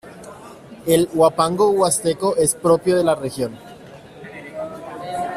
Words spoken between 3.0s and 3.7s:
la región.